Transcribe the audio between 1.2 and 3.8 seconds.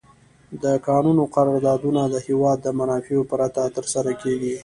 قراردادونه د هېواد د منافعو پرته